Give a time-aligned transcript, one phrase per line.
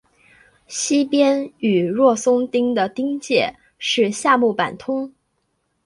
[0.65, 5.13] 西边与若松町的町界是夏目坂通。